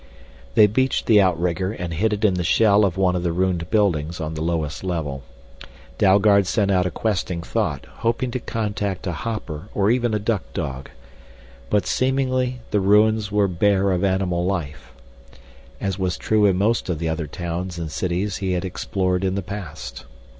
They 0.55 0.65
beached 0.65 1.05
the 1.05 1.21
outrigger 1.21 1.73
and 1.73 1.93
hid 1.93 2.11
it 2.11 2.25
in 2.25 2.33
the 2.33 2.43
shell 2.43 2.85
of 2.85 2.97
one 2.97 3.15
of 3.15 3.21
the 3.21 3.31
ruined 3.31 3.69
buildings 3.69 4.19
on 4.19 4.33
the 4.33 4.41
lowest 4.41 4.83
level. 4.83 5.21
Dalgard 5.99 6.47
sent 6.47 6.71
out 6.71 6.87
a 6.87 6.89
questing 6.89 7.43
thought, 7.43 7.85
hoping 7.97 8.31
to 8.31 8.39
contact 8.39 9.05
a 9.05 9.11
hopper 9.11 9.69
or 9.75 9.91
even 9.91 10.15
a 10.15 10.17
duck 10.17 10.41
dog. 10.55 10.89
But 11.69 11.85
seemingly 11.85 12.61
the 12.71 12.79
ruins 12.79 13.31
were 13.31 13.47
bare 13.47 13.91
of 13.91 14.03
animal 14.03 14.43
life, 14.43 14.91
as 15.79 15.99
was 15.99 16.17
true 16.17 16.47
in 16.47 16.57
most 16.57 16.89
of 16.89 16.97
the 16.97 17.07
other 17.07 17.27
towns 17.27 17.77
and 17.77 17.91
cities 17.91 18.37
he 18.37 18.53
had 18.53 18.65
explored 18.65 19.23
in 19.23 19.35
the 19.35 19.43
past. 19.43 20.05